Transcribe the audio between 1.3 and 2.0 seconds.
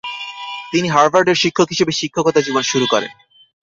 শিক্ষক হিসেবে